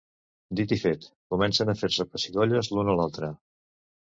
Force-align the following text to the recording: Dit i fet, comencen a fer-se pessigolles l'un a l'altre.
Dit 0.59 0.71
i 0.77 0.79
fet, 0.83 1.05
comencen 1.33 1.73
a 1.75 1.75
fer-se 1.83 2.07
pessigolles 2.15 2.71
l'un 2.79 2.91
a 2.97 2.97
l'altre. 3.03 3.31